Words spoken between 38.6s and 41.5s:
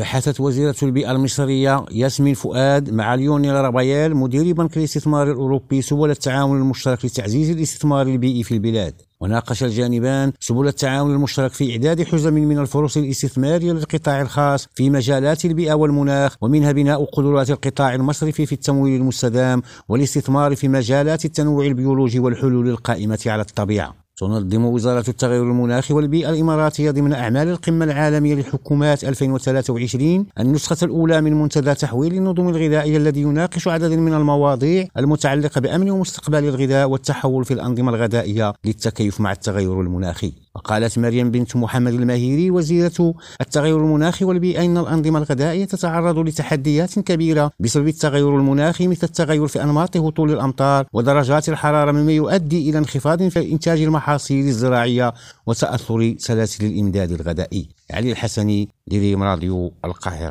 للتكيف مع التغير المناخي. وقالت مريم